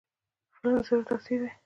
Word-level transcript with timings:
فلم 0.55 0.75
د 0.77 0.81
زړه 0.87 1.01
تاثیر 1.09 1.39
دی 1.43 1.51